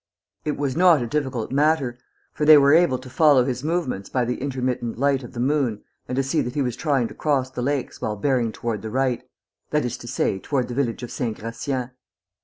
[0.45, 1.99] It was not a difficult matter,
[2.33, 5.83] for they were able to follow his movements by the intermittent light of the moon
[6.07, 8.89] and to see that he was trying to cross the lakes while bearing toward the
[8.89, 9.21] right
[9.69, 11.91] that is to say, toward the village of Saint Gratien.